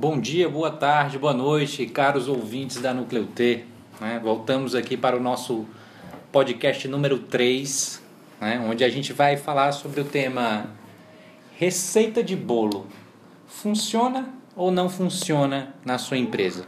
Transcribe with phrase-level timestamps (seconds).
[0.00, 3.66] Bom dia, boa tarde, boa noite, caros ouvintes da Núcleo T.
[4.00, 4.18] Né?
[4.24, 5.66] Voltamos aqui para o nosso
[6.32, 8.02] podcast número 3,
[8.40, 8.66] né?
[8.66, 10.70] onde a gente vai falar sobre o tema
[11.58, 12.86] receita de bolo.
[13.46, 16.64] Funciona ou não funciona na sua empresa?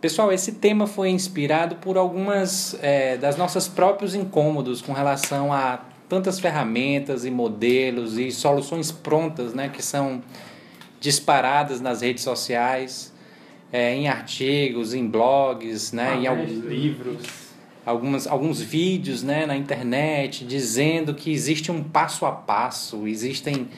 [0.00, 5.80] Pessoal, esse tema foi inspirado por algumas é, das nossas próprios incômodos com relação a
[6.08, 10.22] tantas ferramentas e modelos e soluções prontas né, que são
[11.06, 13.14] disparadas nas redes sociais,
[13.72, 17.26] é, em artigos, em blogs, né, ah, em alguns livros,
[17.84, 23.68] algumas, alguns vídeos né, na internet dizendo que existe um passo a passo, existem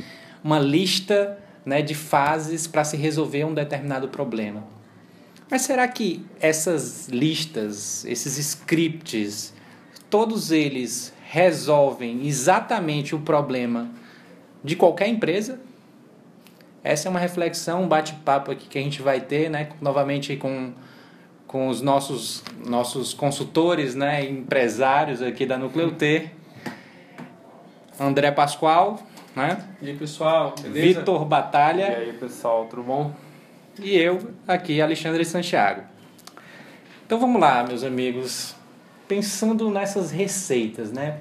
[0.43, 4.65] uma lista né, de fases para se resolver um determinado problema.
[5.51, 9.53] Mas será que essas listas, esses scripts,
[10.09, 13.91] todos eles resolvem exatamente o problema
[14.65, 15.61] de qualquer empresa?
[16.89, 20.73] Essa é uma reflexão, um bate-papo aqui que a gente vai ter, né, novamente com,
[21.47, 26.31] com os nossos, nossos consultores, né, empresários aqui da Núcleo T.
[28.01, 29.03] André Pascoal,
[29.37, 29.69] né?
[29.83, 31.01] E aí, pessoal, beleza?
[31.01, 31.91] Vitor Batalha.
[31.91, 33.13] E aí, pessoal, tudo bom?
[33.79, 35.83] E eu, aqui, Alexandre Santiago.
[37.05, 38.55] Então vamos lá, meus amigos.
[39.07, 41.19] Pensando nessas receitas, né?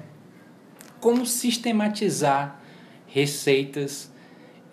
[0.98, 2.58] Como sistematizar
[3.06, 4.10] receitas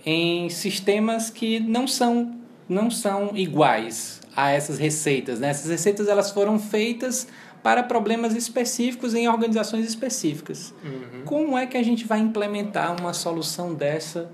[0.05, 2.35] em sistemas que não são,
[2.69, 5.39] não são iguais a essas receitas.
[5.39, 5.49] Né?
[5.49, 7.27] Essas receitas elas foram feitas
[7.63, 10.71] para problemas específicos em organizações específicas.
[10.83, 11.23] Uhum.
[11.25, 14.29] Como é que a gente vai implementar uma solução dessa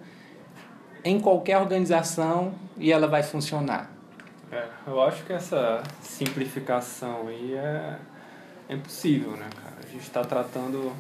[1.04, 3.90] em qualquer organização e ela vai funcionar?
[4.52, 7.96] É, eu acho que essa simplificação aí é,
[8.68, 9.78] é impossível, né, cara?
[9.82, 10.92] A gente está tratando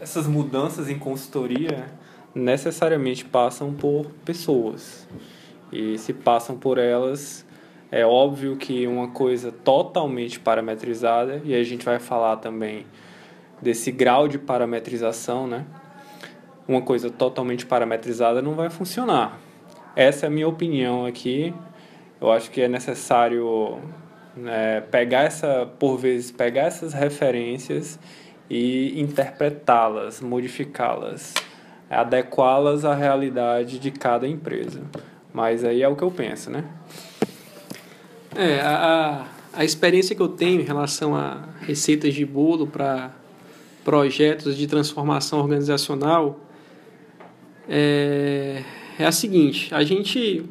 [0.00, 1.90] essas mudanças em consultoria
[2.34, 5.08] necessariamente passam por pessoas.
[5.72, 7.46] E se passam por elas,
[7.90, 12.86] é óbvio que uma coisa totalmente parametrizada, e a gente vai falar também
[13.60, 15.64] desse grau de parametrização, né?
[16.66, 19.38] Uma coisa totalmente parametrizada não vai funcionar.
[19.96, 21.52] Essa é a minha opinião aqui.
[22.20, 23.78] Eu acho que é necessário
[24.36, 27.98] né, pegar essa, por vezes, pegar essas referências
[28.48, 31.34] e interpretá-las, modificá-las
[31.90, 34.80] adequá-las à realidade de cada empresa.
[35.32, 36.64] Mas aí é o que eu penso, né?
[38.34, 43.10] É, a, a experiência que eu tenho em relação a receitas de bolo para
[43.84, 46.38] projetos de transformação organizacional
[47.68, 48.62] é,
[48.98, 50.44] é a seguinte: a gente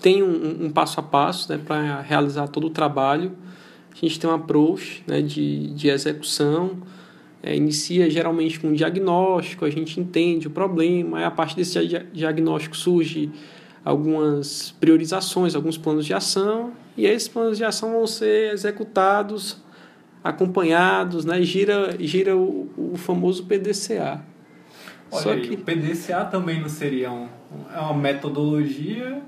[0.00, 3.36] tem um, um passo a passo né, para realizar todo o trabalho,
[3.92, 6.78] a gente tem um approach né, de, de execução
[7.42, 11.78] é, inicia geralmente com um diagnóstico, a gente entende o problema, aí a partir desse
[12.12, 13.30] diagnóstico surge
[13.84, 19.62] algumas priorizações, alguns planos de ação, e esses planos de ação vão ser executados,
[20.22, 21.40] acompanhados, né?
[21.42, 24.20] gira, gira o, o famoso PDCA.
[25.10, 25.54] Olha Só aí, que...
[25.54, 27.28] o PDCA também não seria um,
[27.74, 29.22] é uma metodologia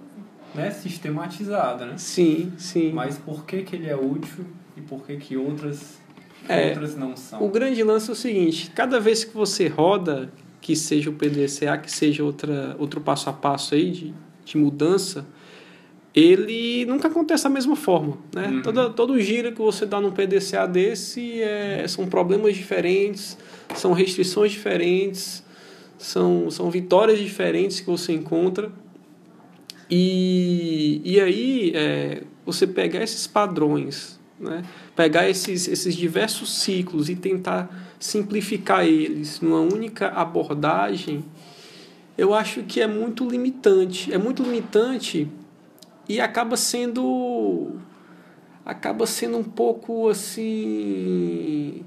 [0.55, 1.95] né, sistematizada, né?
[1.97, 2.93] Sim, sim.
[2.93, 4.45] Mas por que, que ele é útil
[4.77, 5.99] e por que, que outras
[6.51, 7.43] é, outras não são.
[7.43, 10.31] O grande lance é o seguinte: cada vez que você roda,
[10.61, 15.27] que seja o PDCA, que seja outra, outro passo a passo aí de, de mudança,
[16.15, 18.19] ele nunca acontece da mesma forma.
[18.35, 18.49] Né?
[18.49, 18.63] Uhum.
[18.63, 23.39] Todo, todo giro que você dá num PDCA desse é, são problemas diferentes,
[23.75, 25.45] são restrições diferentes,
[25.97, 28.71] são, são vitórias diferentes que você encontra.
[29.91, 34.65] E, e aí, é, você pegar esses padrões né?
[34.97, 41.25] Pegar esses, esses diversos ciclos e tentar simplificar eles numa única abordagem,
[42.17, 44.13] eu acho que é muito limitante.
[44.13, 45.29] É muito limitante
[46.09, 47.77] e acaba sendo
[48.65, 51.85] acaba sendo um pouco assim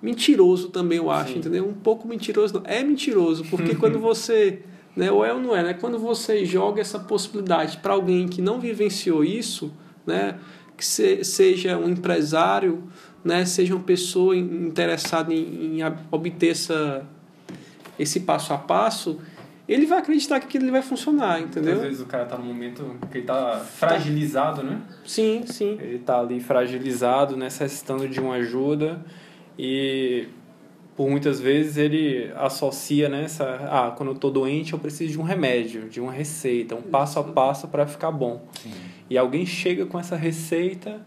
[0.00, 1.38] mentiroso também eu acho, Sim.
[1.38, 1.66] entendeu?
[1.66, 2.62] Um pouco mentiroso, não.
[2.64, 4.60] é mentiroso, porque quando você,
[4.94, 5.74] né, ou é ou não é, né?
[5.74, 9.72] Quando você joga essa possibilidade para alguém que não vivenciou isso,
[10.06, 10.38] né?
[10.76, 12.84] Que se, seja um empresário,
[13.24, 15.80] né, seja uma pessoa interessada em, em
[16.10, 17.04] obter essa,
[17.98, 19.18] esse passo a passo,
[19.68, 21.74] ele vai acreditar que aquilo vai funcionar, entendeu?
[21.74, 24.80] Às vezes o cara está no momento que ele está fragilizado, né?
[25.04, 25.76] Sim, sim.
[25.80, 29.04] Ele está ali fragilizado, necessitando de uma ajuda
[29.58, 30.28] e
[30.96, 35.20] por muitas vezes ele associa nessa, né, ah, quando eu estou doente eu preciso de
[35.20, 38.42] um remédio, de uma receita, um passo a passo para ficar bom.
[38.62, 38.72] Sim.
[39.10, 41.00] E alguém chega com essa receita,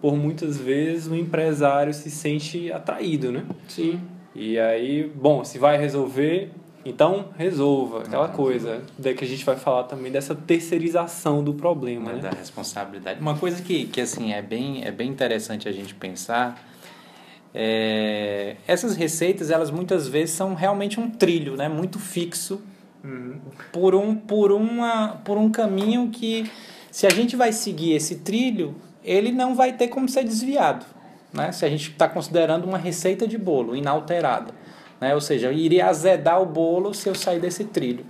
[0.00, 3.44] por muitas vezes o empresário se sente atraído, né?
[3.68, 4.00] Sim.
[4.34, 6.50] E aí, bom, se vai resolver,
[6.84, 8.02] Então, resolva.
[8.02, 12.20] Aquela coisa daí que a gente vai falar também dessa terceirização do problema, né?
[12.20, 13.20] Da responsabilidade.
[13.20, 16.67] Uma coisa que, que assim, é bem, é bem interessante a gente pensar
[17.54, 21.68] é, essas receitas, elas muitas vezes são realmente um trilho, né?
[21.68, 22.60] Muito fixo
[23.02, 23.38] Uhum.
[23.72, 26.50] por um, por, uma, por um caminho que,
[26.90, 28.74] se a gente vai seguir esse trilho,
[29.04, 30.84] ele não vai ter como ser desviado.
[31.32, 31.52] Né?
[31.52, 34.52] Se a gente está considerando uma receita de bolo inalterada.
[35.00, 35.14] Né?
[35.14, 38.04] Ou seja, eu iria azedar o bolo se eu sair desse trilho.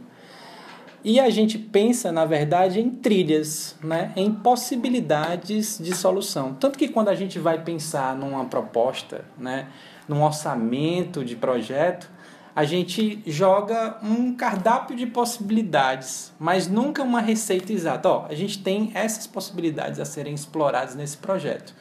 [1.05, 4.13] E a gente pensa, na verdade, em trilhas, né?
[4.17, 6.55] em possibilidades de solução.
[6.55, 9.69] Tanto que quando a gente vai pensar numa proposta, né?
[10.09, 12.11] num orçamento de projeto,
[12.59, 18.09] a gente joga um cardápio de possibilidades, mas nunca uma receita exata.
[18.09, 21.73] Ó, a gente tem essas possibilidades a serem exploradas nesse projeto.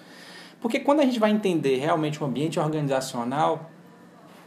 [0.62, 3.72] Porque quando a gente vai entender realmente o ambiente organizacional,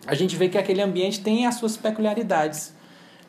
[0.07, 2.75] a gente vê que aquele ambiente tem as suas peculiaridades.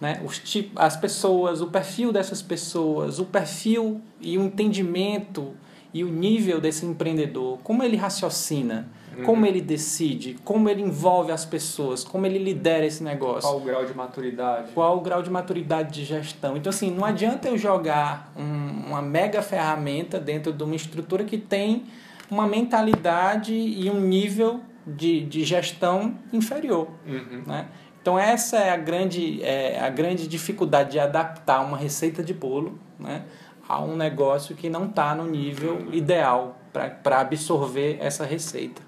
[0.02, 0.20] Né?
[0.26, 5.54] Os tip, as pessoas, o perfil dessas pessoas, o perfil e o entendimento
[5.94, 9.24] e o nível desse empreendedor, como ele raciocina, uhum.
[9.24, 13.48] como ele decide, como ele envolve as pessoas, como ele lidera esse negócio.
[13.48, 14.72] Qual o grau de maturidade?
[14.74, 16.58] Qual o grau de maturidade de gestão.
[16.58, 21.38] Então, assim, não adianta eu jogar um, uma mega ferramenta dentro de uma estrutura que
[21.38, 21.86] tem
[22.30, 26.88] uma mentalidade e um nível de, de gestão inferior.
[27.06, 27.44] Uhum.
[27.46, 27.68] Né?
[28.02, 32.80] Então essa é a grande, é, a grande dificuldade de adaptar uma receita de bolo
[33.00, 33.24] né,
[33.70, 38.82] a um negócio que não está no nível ideal para absorver essa receita.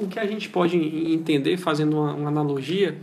[0.00, 0.76] O que a gente pode
[1.12, 2.98] entender, fazendo uma, uma, analogia,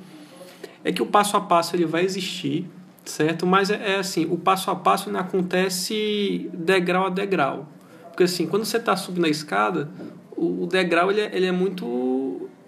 [0.83, 2.67] é que o passo a passo ele vai existir,
[3.05, 3.45] certo?
[3.45, 7.67] Mas é, é assim, o passo a passo não acontece degrau a degrau.
[8.09, 9.91] Porque assim, quando você está subindo a escada,
[10.35, 11.85] o, o degrau ele é, ele é muito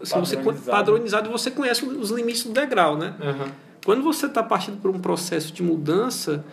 [0.01, 0.53] assim, padronizado.
[0.53, 3.15] Você, padronizado você conhece os limites do degrau, né?
[3.19, 3.51] Uhum.
[3.85, 6.43] Quando você está partindo por um processo de mudança,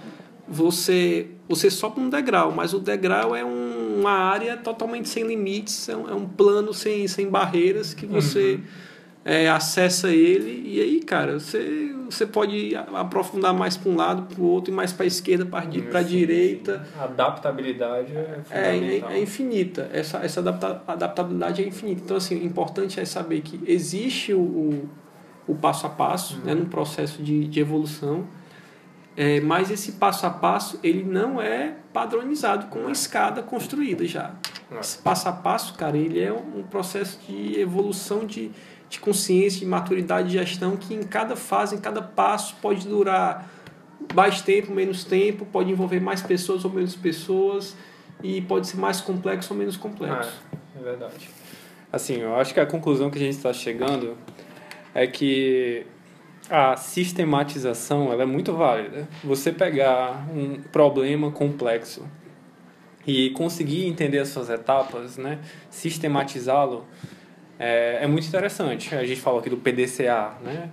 [0.48, 5.88] você você sobe um degrau, mas o degrau é um, uma área totalmente sem limites,
[5.88, 8.62] é um, é um, plano sem, sem barreiras que você uhum.
[9.28, 14.40] É, acessa ele e aí, cara, você, você pode aprofundar mais para um lado, para
[14.40, 16.86] o outro, e mais para a esquerda, para a direita.
[16.96, 19.10] A adaptabilidade é fundamental.
[19.10, 22.02] É, é, é infinita, essa, essa adapta, adaptabilidade é infinita.
[22.04, 24.88] Então, assim, o importante é saber que existe o, o,
[25.48, 26.44] o passo a passo, uhum.
[26.44, 28.28] né, num processo de, de evolução,
[29.16, 34.34] é, mas esse passo a passo ele não é padronizado com uma escada construída já.
[34.80, 38.50] Esse passo a passo, cara, ele é um processo de evolução de,
[38.88, 43.48] de consciência, de maturidade de gestão que em cada fase, em cada passo pode durar
[44.14, 47.76] mais tempo, menos tempo, pode envolver mais pessoas ou menos pessoas
[48.22, 50.32] e pode ser mais complexo ou menos complexo.
[50.76, 51.28] É, é verdade.
[51.92, 54.16] Assim, eu acho que a conclusão que a gente está chegando
[54.94, 55.86] é que
[56.48, 59.08] a sistematização ela é muito válida.
[59.24, 62.04] Você pegar um problema complexo
[63.06, 65.38] e conseguir entender as suas etapas, né,
[65.70, 66.84] sistematizá-lo,
[67.58, 68.94] é, é, muito interessante.
[68.94, 70.70] A gente falou aqui do PDCA, né?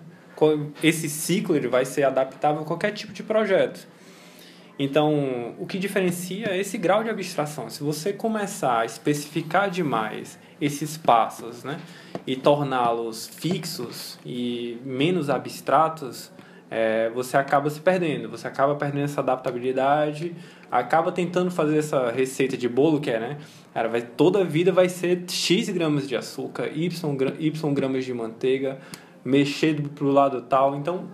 [0.82, 3.88] Esse ciclo ele vai ser adaptável a qualquer tipo de projeto.
[4.78, 7.70] Então, o que diferencia é esse grau de abstração.
[7.70, 11.80] Se você começar a especificar demais esses passos, né?
[12.26, 16.32] e torná-los fixos e menos abstratos,
[16.72, 20.36] é, você acaba se perdendo, você acaba perdendo essa adaptabilidade,
[20.74, 23.38] acaba tentando fazer essa receita de bolo que é, né?
[23.72, 26.90] Cara, vai, toda a vida vai ser X gramas de açúcar, Y,
[27.40, 28.80] y gramas de manteiga,
[29.24, 30.76] mexer pro lado tal.
[30.76, 31.08] Então,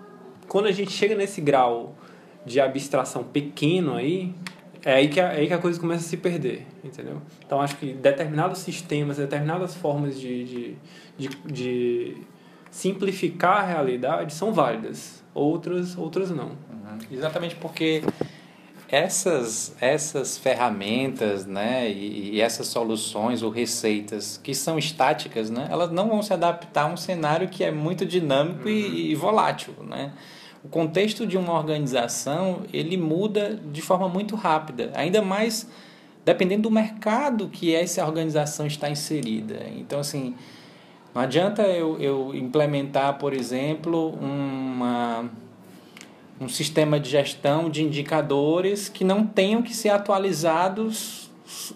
[0.48, 1.94] quando a gente chega nesse grau
[2.46, 4.34] de abstração pequeno aí,
[4.86, 7.22] é aí, que a, é aí que a coisa começa a se perder, entendeu?
[7.46, 10.78] Então, acho que determinados sistemas, determinadas formas de, de,
[11.18, 12.18] de, de
[12.72, 16.48] simplificar a realidade são válidas, outras, outras não.
[16.48, 16.98] Uhum.
[17.12, 18.02] Exatamente porque
[18.92, 25.92] essas, essas ferramentas né, e, e, essas soluções ou receitas que são estáticas, né, elas
[25.92, 28.70] não vão se adaptar a um cenário que é muito dinâmico uhum.
[28.70, 29.74] e, e volátil.
[29.88, 30.14] Né?
[30.64, 35.70] o contexto de uma organização ele muda de forma muito rápida, ainda mais
[36.26, 39.66] dependendo do mercado que essa organização está inserida.
[39.76, 40.36] Então, assim,
[41.16, 45.30] não adianta eu, eu implementar, por exemplo, uma,
[46.40, 51.30] um sistema de gestão de indicadores que não tenham que ser atualizados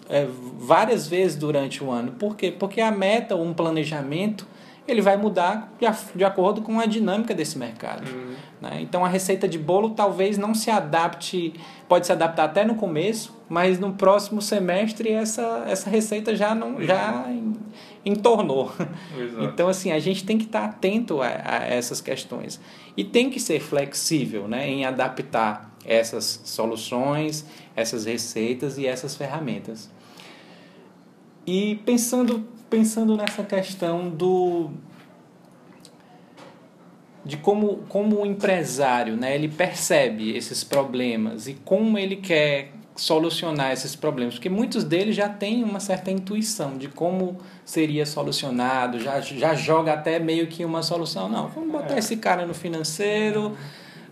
[0.08, 0.26] é,
[0.58, 2.12] várias vezes durante o ano.
[2.12, 2.50] Por quê?
[2.50, 4.46] Porque a meta ou um planejamento
[4.86, 8.08] ele vai mudar de, de acordo com a dinâmica desse mercado.
[8.08, 8.34] Uhum.
[8.60, 8.80] Né?
[8.80, 11.54] Então a receita de bolo talvez não se adapte,
[11.88, 16.82] pode se adaptar até no começo, mas no próximo semestre essa, essa receita já não
[16.82, 17.26] já
[18.04, 18.72] entornou.
[19.18, 19.44] Exato.
[19.44, 22.60] Então assim a gente tem que estar atento a, a essas questões
[22.96, 27.44] e tem que ser flexível, né, em adaptar essas soluções,
[27.76, 29.90] essas receitas e essas ferramentas.
[31.46, 34.70] E pensando pensando nessa questão do
[37.24, 43.72] de como, como o empresário né, ele percebe esses problemas e como ele quer solucionar
[43.72, 49.20] esses problemas, porque muitos deles já têm uma certa intuição de como seria solucionado, já,
[49.20, 51.28] já joga até meio que uma solução.
[51.28, 51.98] Não, vamos botar é.
[51.98, 53.56] esse cara no financeiro,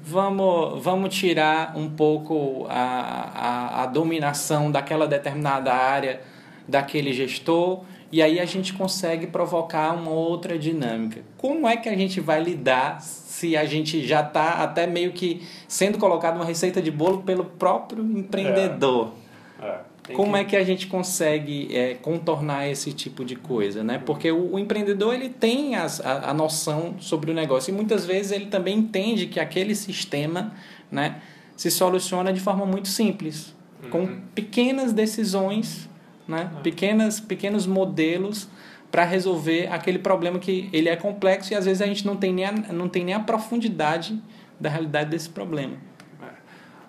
[0.01, 2.81] vamos, vamos tirar um pouco a,
[3.35, 6.21] a, a dominação daquela determinada área
[6.67, 11.23] daquele gestor e aí a gente consegue provocar uma outra dinâmica.
[11.39, 15.43] Como é que a gente vai lidar se a gente já está até meio que
[15.67, 19.13] sendo colocado uma receita de bolo pelo próprio empreendedor?
[19.61, 19.93] É.
[20.09, 20.13] É.
[20.13, 20.39] Como que...
[20.39, 23.99] é que a gente consegue é, contornar esse tipo de coisa, né?
[24.05, 28.05] Porque o, o empreendedor ele tem as, a, a noção sobre o negócio e muitas
[28.05, 30.53] vezes ele também entende que aquele sistema,
[30.91, 31.23] né,
[31.57, 33.55] se soluciona de forma muito simples,
[33.85, 33.91] uhum.
[33.91, 35.89] com pequenas decisões
[36.27, 36.51] né?
[36.63, 38.49] Pequenas, pequenos modelos
[38.91, 42.33] para resolver aquele problema que ele é complexo e às vezes a gente não tem
[42.33, 44.21] nem a, não tem nem a profundidade
[44.61, 45.77] da realidade desse problema.
[46.23, 46.31] É.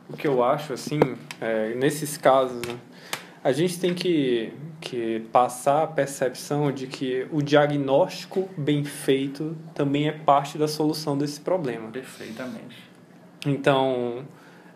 [0.10, 1.00] O que eu acho, assim,
[1.40, 2.78] é, nesses casos, né,
[3.44, 10.08] a gente tem que, que passar a percepção de que o diagnóstico bem feito também
[10.08, 11.90] é parte da solução desse problema.
[11.90, 12.78] Perfeitamente.
[13.46, 14.26] Então,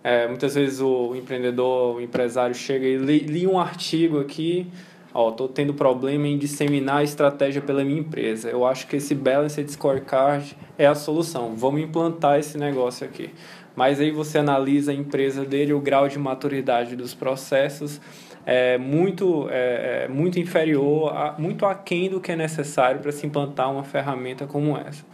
[0.03, 4.67] é, muitas vezes o empreendedor, o empresário chega e li, li um artigo aqui,
[5.13, 8.49] ó, tô tendo problema em disseminar a estratégia pela minha empresa.
[8.49, 11.55] Eu acho que esse Balanced Scorecard é a solução.
[11.55, 13.31] Vamos implantar esse negócio aqui.
[13.75, 18.01] Mas aí você analisa a empresa dele, o grau de maturidade dos processos
[18.45, 23.27] é muito, é, é muito inferior, a, muito aquém do que é necessário para se
[23.27, 25.05] implantar uma ferramenta como essa.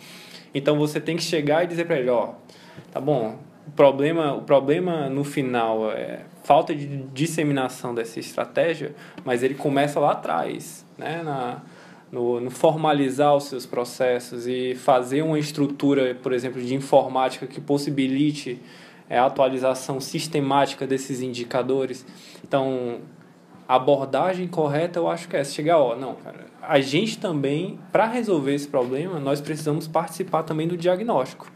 [0.54, 2.34] Então você tem que chegar e dizer para ele, ó,
[2.92, 8.94] tá bom, o problema, o problema no final é falta de disseminação dessa estratégia,
[9.24, 11.22] mas ele começa lá atrás, né?
[11.24, 11.62] Na,
[12.12, 17.60] no, no, formalizar os seus processos e fazer uma estrutura, por exemplo, de informática que
[17.60, 18.62] possibilite
[19.10, 22.06] é, a atualização sistemática desses indicadores.
[22.44, 23.00] Então,
[23.68, 28.06] a abordagem correta eu acho que é chegar, ó, não, cara, a gente também, para
[28.06, 31.52] resolver esse problema, nós precisamos participar também do diagnóstico.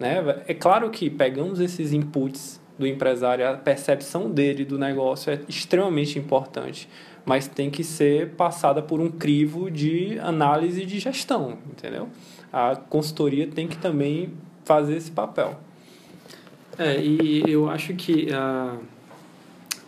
[0.00, 0.42] Né?
[0.48, 6.18] É claro que pegamos esses inputs do empresário, a percepção dele do negócio é extremamente
[6.18, 6.88] importante,
[7.26, 12.08] mas tem que ser passada por um crivo de análise de gestão, entendeu?
[12.50, 14.32] A consultoria tem que também
[14.64, 15.60] fazer esse papel.
[16.78, 18.78] É, e eu acho que a,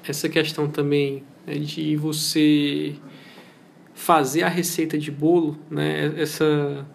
[0.07, 2.95] essa questão também né, de você
[3.95, 6.87] fazer a receita de bolo, né, essa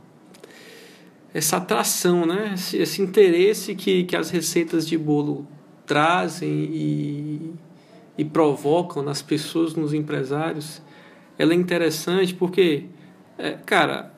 [1.37, 2.53] essa atração, né?
[2.55, 5.47] esse, esse interesse que, que as receitas de bolo
[5.85, 7.53] trazem e,
[8.17, 10.81] e provocam nas pessoas, nos empresários,
[11.37, 12.85] ela é interessante porque,
[13.37, 14.11] é, cara,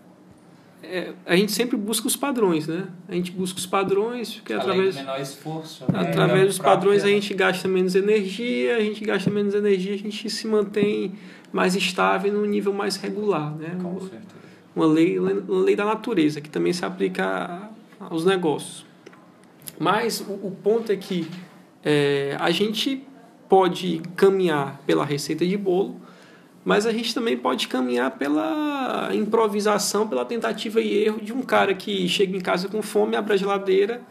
[0.82, 2.88] é, a gente sempre busca os padrões, né?
[3.10, 6.00] A gente busca os padrões porque Além através menor esforço, né?
[6.00, 10.30] através dos padrões a gente gasta menos energia, a gente gasta menos energia, a gente
[10.30, 11.16] se mantém
[11.52, 13.78] mais estável no nível mais regular, né?
[13.84, 14.40] Com certeza
[14.76, 18.86] uma lei, uma lei da natureza, que também se aplica aos negócios.
[19.78, 21.28] Mas o, o ponto é que
[21.84, 23.04] é, a gente
[23.48, 26.00] pode caminhar pela receita de bolo,
[26.64, 31.74] mas a gente também pode caminhar pela improvisação, pela tentativa e erro de um cara
[31.74, 34.02] que chega em casa com fome, abre a geladeira,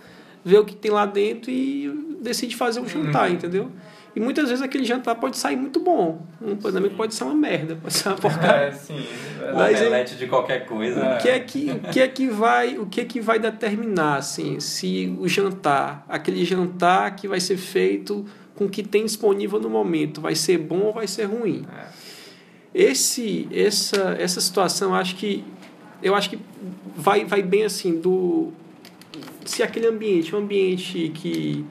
[0.44, 3.34] vê o que tem lá dentro e decide fazer um jantar, uhum.
[3.34, 3.70] entendeu?
[4.18, 6.26] E muitas vezes aquele jantar pode sair muito bom.
[6.60, 8.66] Também pode ser uma merda, pode ser uma porcaria.
[8.66, 9.06] É, sim.
[9.40, 11.14] É Mas, omelete de qualquer coisa.
[11.14, 14.16] O que é que, o que, é que, vai, o que, é que vai determinar
[14.16, 19.60] assim, se o jantar, aquele jantar que vai ser feito com o que tem disponível
[19.60, 21.64] no momento, vai ser bom ou vai ser ruim?
[21.72, 21.86] É.
[22.74, 25.44] Esse, essa, essa situação, acho que
[26.02, 26.40] eu acho que
[26.96, 28.52] vai, vai bem assim do
[29.44, 31.64] se aquele ambiente, um ambiente que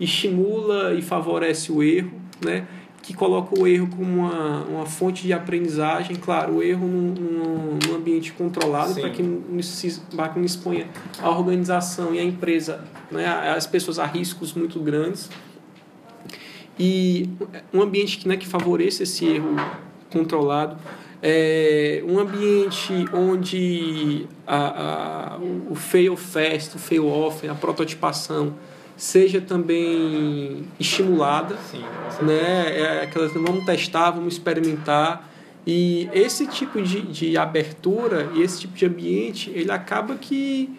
[0.00, 2.12] estimula e favorece o erro,
[2.44, 2.66] né?
[3.04, 7.94] que coloca o erro como uma, uma fonte de aprendizagem, claro, o erro num, num
[7.94, 10.88] ambiente controlado para que, não se, que não exponha
[11.20, 15.28] a organização e a empresa, né, as pessoas a riscos muito grandes.
[16.78, 17.28] E
[17.72, 19.54] um ambiente que, né, que favoreça esse erro
[20.10, 20.78] controlado,
[21.22, 25.38] é, um ambiente onde a, a,
[25.70, 28.54] o fail fast, o fail off, a prototipação
[28.96, 31.82] seja também estimulada, Sim,
[32.22, 32.78] né?
[32.78, 35.30] É aquelas vamos testar, vamos experimentar
[35.66, 40.70] e esse tipo de, de abertura e esse tipo de ambiente ele acaba que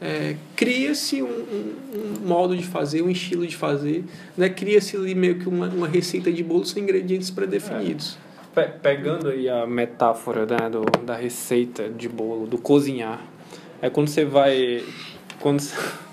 [0.00, 4.02] é, cria-se um, um, um, modo de fazer, um estilo de fazer,
[4.36, 4.48] né?
[4.48, 8.16] cria-se ali meio que uma, uma receita de bolo sem ingredientes pré-definidos.
[8.26, 8.30] É.
[8.54, 13.22] Pe pegando aí a metáfora né, do, da receita de bolo, do cozinhar,
[13.80, 14.82] é quando você vai.
[15.38, 15.62] Quando.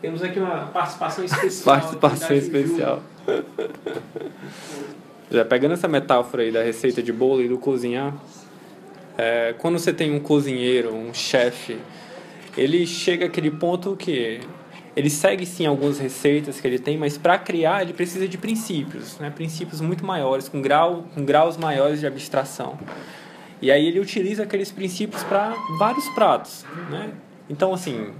[0.00, 1.76] Temos aqui uma participação especial.
[1.76, 3.02] participação especial.
[5.30, 8.14] Já pegando essa metáfora aí da receita de bolo e do cozinhar,
[9.16, 11.78] é, quando você tem um cozinheiro, um chefe,
[12.56, 14.40] ele chega àquele ponto que
[14.94, 19.18] ele segue sim algumas receitas que ele tem, mas para criar ele precisa de princípios,
[19.18, 19.30] né?
[19.30, 22.78] princípios muito maiores, com, grau, com graus maiores de abstração.
[23.60, 26.64] E aí ele utiliza aqueles princípios para vários pratos.
[26.90, 27.10] Né?
[27.50, 28.12] Então, assim,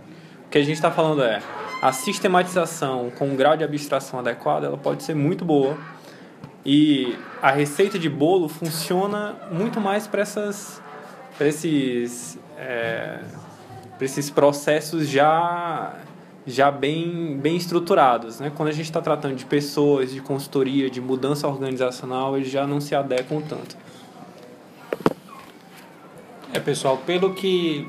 [0.47, 1.41] o que a gente está falando é
[1.81, 5.77] a sistematização com um grau de abstração adequado, ela pode ser muito boa.
[6.65, 10.83] E a receita de bolo funciona muito mais para essas
[11.37, 13.21] para esses é,
[13.97, 15.95] para esses processos já
[16.45, 18.51] já bem bem estruturados, né?
[18.55, 22.81] Quando a gente está tratando de pessoas, de consultoria, de mudança organizacional, eles já não
[22.81, 23.77] se adequam tanto.
[26.53, 27.89] É, pessoal, pelo que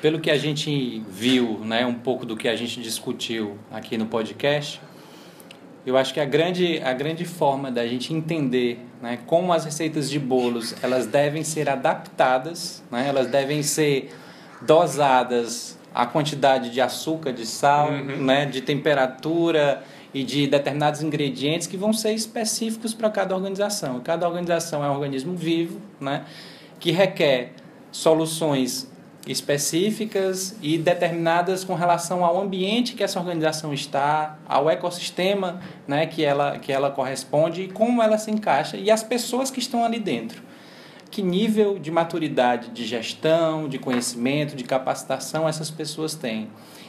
[0.00, 4.06] pelo que a gente viu, né, um pouco do que a gente discutiu aqui no
[4.06, 4.80] podcast,
[5.84, 10.10] eu acho que a grande, a grande forma da gente entender né, como as receitas
[10.10, 14.10] de bolos elas devem ser adaptadas, né, elas devem ser
[14.62, 18.24] dosadas a quantidade de açúcar, de sal, uhum.
[18.24, 24.00] né, de temperatura e de determinados ingredientes que vão ser específicos para cada organização.
[24.00, 26.24] Cada organização é um organismo vivo, né,
[26.78, 27.52] que requer
[27.90, 28.89] soluções
[29.26, 36.24] específicas e determinadas com relação ao ambiente que essa organização está, ao ecossistema né, que,
[36.24, 39.98] ela, que ela corresponde e como ela se encaixa e as pessoas que estão ali
[39.98, 40.42] dentro.
[41.10, 46.48] Que nível de maturidade de gestão, de conhecimento, de capacitação essas pessoas têm.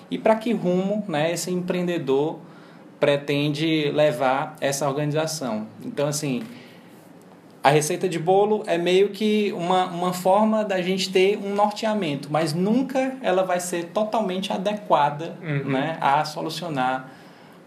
[0.09, 2.39] E para que rumo né, esse empreendedor
[2.99, 5.67] pretende levar essa organização.
[5.83, 6.43] Então, assim,
[7.63, 12.27] a receita de bolo é meio que uma, uma forma da gente ter um norteamento,
[12.31, 15.71] mas nunca ela vai ser totalmente adequada uhum.
[15.71, 17.11] né, a solucionar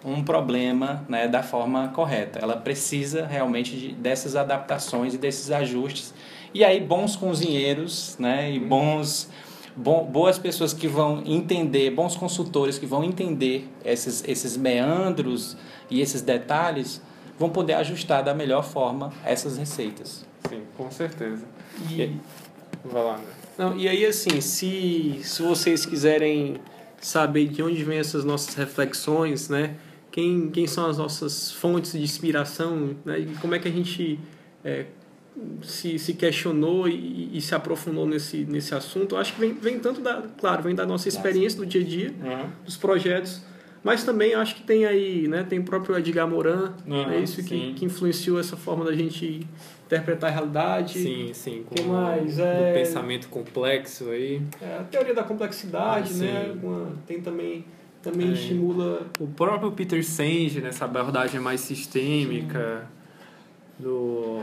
[0.04, 2.40] um problema né, da forma correta.
[2.40, 6.12] Ela precisa realmente de, dessas adaptações e desses ajustes.
[6.52, 9.30] E aí, bons cozinheiros né, e bons,
[9.76, 15.56] bom, boas pessoas que vão entender, bons consultores que vão entender esses, esses meandros
[15.88, 17.00] e esses detalhes
[17.38, 20.24] vão poder ajustar da melhor forma essas receitas.
[20.48, 21.44] Sim, com certeza.
[21.90, 22.20] E, e
[22.84, 23.24] vai lá, né?
[23.56, 26.56] Não, e aí assim, se, se vocês quiserem
[27.00, 29.76] saber de onde vêm essas nossas reflexões, né?
[30.10, 33.20] Quem, quem são as nossas fontes de inspiração, né?
[33.20, 34.18] E como é que a gente
[34.64, 34.86] é,
[35.62, 39.14] se, se questionou e, e, se aprofundou nesse, nesse assunto.
[39.14, 41.84] Eu acho que vem, vem tanto da, claro, vem da nossa experiência do dia a
[41.84, 42.50] dia, uhum.
[42.64, 43.42] dos projetos,
[43.84, 45.44] mas também acho que tem aí, né?
[45.44, 49.46] Tem o próprio Edgar Morin, uhum, é isso que, que influenciou essa forma da gente
[49.84, 50.98] interpretar a realidade.
[50.98, 51.62] Sim, sim.
[51.64, 52.38] Com que mais?
[52.38, 52.72] É...
[52.72, 54.40] pensamento complexo aí.
[54.60, 56.54] É, a teoria da complexidade, ah, né?
[56.62, 57.66] Uma, tem também
[58.00, 58.32] também é.
[58.32, 62.86] estimula o próprio Peter Senge nessa abordagem mais sistêmica
[63.78, 63.82] sim.
[63.82, 64.42] do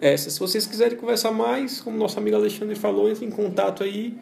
[0.00, 0.28] Essa.
[0.28, 4.14] Se vocês quiserem conversar mais, como nosso amigo Alexandre falou, entre em contato aí,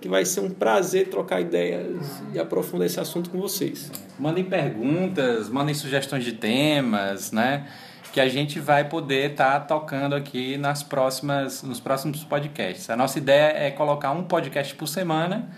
[0.00, 3.90] que vai ser um prazer trocar ideias e aprofundar esse assunto com vocês.
[4.18, 7.66] Mandem perguntas, mandem sugestões de temas, né?
[8.12, 12.90] que a gente vai poder estar tá tocando aqui nas próximas, nos próximos podcasts.
[12.90, 15.48] A nossa ideia é colocar um podcast por semana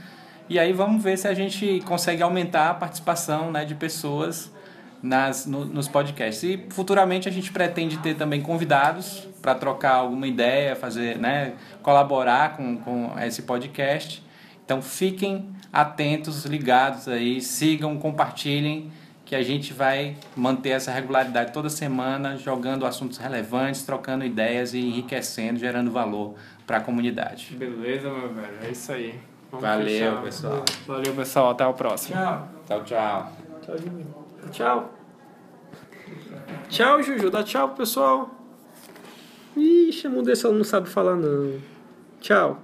[0.49, 4.53] e aí vamos ver se a gente consegue aumentar a participação né, de pessoas
[5.03, 6.43] nas, no, nos podcasts.
[6.43, 12.57] E futuramente a gente pretende ter também convidados para trocar alguma ideia, fazer, né, colaborar
[12.57, 14.23] com, com esse podcast.
[14.65, 18.91] Então fiquem atentos, ligados aí, sigam, compartilhem
[19.25, 24.79] que a gente vai manter essa regularidade toda semana, jogando assuntos relevantes, trocando ideias e
[24.81, 26.35] enriquecendo, gerando valor
[26.67, 27.55] para a comunidade.
[27.55, 28.59] Beleza, meu velho.
[28.63, 29.19] É isso aí.
[29.51, 30.23] Vamos Valeu, fechar.
[30.23, 30.65] pessoal.
[30.87, 31.51] Valeu, pessoal.
[31.51, 32.15] Até o próximo.
[32.15, 32.49] Tchau.
[32.67, 33.33] Tchau, tchau.
[34.51, 34.93] Tchau.
[36.69, 37.31] Tchau, Juju.
[37.31, 38.31] Dá tchau, pessoal.
[39.57, 41.59] Ixi, a mudança não sabe falar, não.
[42.21, 42.61] Tchau.